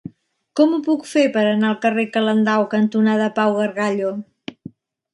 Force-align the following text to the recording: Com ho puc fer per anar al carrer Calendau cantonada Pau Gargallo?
Com 0.59 0.71
ho 0.75 0.79
puc 0.87 1.03
fer 1.09 1.25
per 1.35 1.43
anar 1.51 1.69
al 1.71 1.77
carrer 1.85 2.07
Calendau 2.17 2.67
cantonada 2.75 3.31
Pau 3.39 3.57
Gargallo? 3.63 4.15